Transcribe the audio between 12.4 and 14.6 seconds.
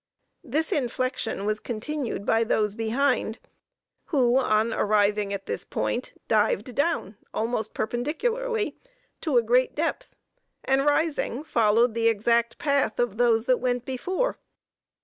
path of those that went before.